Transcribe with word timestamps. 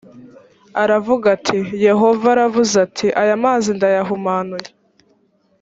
aravuga 0.83 1.25
ati 1.37 1.57
yehova 1.87 2.25
aravuze 2.33 2.75
ati 2.85 3.07
aya 3.21 3.35
mazi 3.43 3.69
ndayahumanuye 3.77 4.69